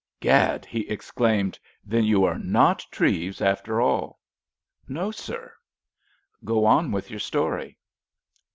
"Gad!" 0.19 0.65
he 0.65 0.89
exclaimed, 0.89 1.59
"then 1.85 2.05
you 2.05 2.23
are 2.23 2.39
not 2.39 2.83
Treves 2.89 3.39
after 3.39 3.79
all!" 3.79 4.19
"No, 4.87 5.11
sir." 5.11 5.53
"Go 6.43 6.65
on 6.65 6.91
with 6.91 7.11
your 7.11 7.19
story." 7.19 7.77